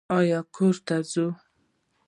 ایا 0.17 0.39
کور 0.55 0.75
ته 0.85 0.95
ځئ؟ 1.11 1.27